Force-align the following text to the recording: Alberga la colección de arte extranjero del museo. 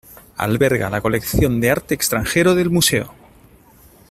Alberga 0.37 0.89
la 0.89 0.99
colección 0.99 1.61
de 1.61 1.69
arte 1.69 1.93
extranjero 1.93 2.55
del 2.55 2.71
museo. 2.71 3.13